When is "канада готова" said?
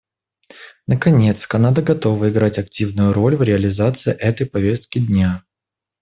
1.45-2.31